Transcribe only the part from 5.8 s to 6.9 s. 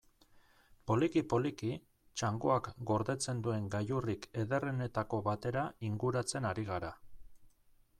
inguratzen ari